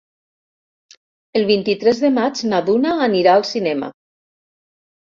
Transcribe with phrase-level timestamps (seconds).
[1.41, 3.97] El vint-i-tres de maig na Duna anirà al cinema.